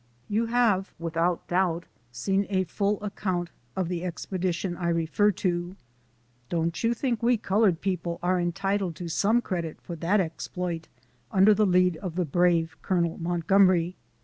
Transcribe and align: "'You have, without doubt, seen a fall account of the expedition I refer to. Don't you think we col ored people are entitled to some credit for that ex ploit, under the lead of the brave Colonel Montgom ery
"'You 0.37 0.47
have, 0.47 0.95
without 0.97 1.47
doubt, 1.47 1.83
seen 2.11 2.47
a 2.49 2.63
fall 2.63 2.99
account 3.03 3.51
of 3.75 3.87
the 3.87 4.03
expedition 4.03 4.75
I 4.75 4.89
refer 4.89 5.29
to. 5.33 5.75
Don't 6.49 6.83
you 6.83 6.95
think 6.95 7.21
we 7.21 7.37
col 7.37 7.61
ored 7.61 7.81
people 7.81 8.17
are 8.23 8.39
entitled 8.39 8.95
to 8.95 9.07
some 9.07 9.41
credit 9.43 9.79
for 9.79 9.95
that 9.97 10.19
ex 10.19 10.47
ploit, 10.47 10.85
under 11.31 11.53
the 11.53 11.67
lead 11.67 11.97
of 11.97 12.15
the 12.15 12.25
brave 12.25 12.75
Colonel 12.81 13.19
Montgom 13.19 13.67
ery 13.69 13.95